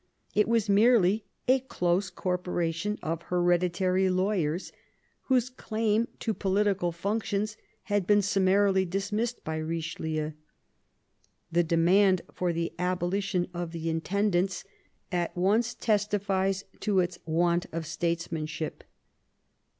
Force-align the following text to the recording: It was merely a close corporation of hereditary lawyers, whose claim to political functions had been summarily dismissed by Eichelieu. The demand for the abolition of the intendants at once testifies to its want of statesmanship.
It 0.33 0.47
was 0.47 0.67
merely 0.67 1.25
a 1.47 1.59
close 1.59 2.09
corporation 2.09 2.97
of 3.03 3.21
hereditary 3.21 4.09
lawyers, 4.09 4.71
whose 5.25 5.47
claim 5.51 6.07
to 6.21 6.33
political 6.33 6.91
functions 6.91 7.55
had 7.83 8.07
been 8.07 8.23
summarily 8.23 8.83
dismissed 8.83 9.43
by 9.43 9.59
Eichelieu. 9.59 10.33
The 11.51 11.63
demand 11.63 12.23
for 12.33 12.51
the 12.51 12.73
abolition 12.79 13.47
of 13.53 13.73
the 13.73 13.91
intendants 13.91 14.63
at 15.11 15.37
once 15.37 15.75
testifies 15.75 16.63
to 16.79 16.99
its 16.99 17.19
want 17.27 17.67
of 17.71 17.85
statesmanship. 17.85 18.83